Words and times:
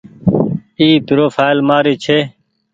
اي 0.79 0.87
پروڦآئل 1.07 1.59
مآري 1.67 1.93
ڇي۔ 2.03 2.19